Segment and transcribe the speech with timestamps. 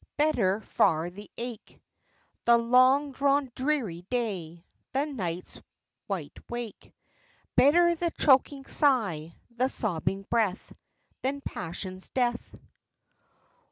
[0.17, 1.79] Better far the ache,
[2.45, 5.61] The long drawn dreary day, the night's
[6.07, 6.91] white wake,
[7.55, 10.73] Better the choking sigh, the sobbing breath
[11.21, 12.55] Than passion's death!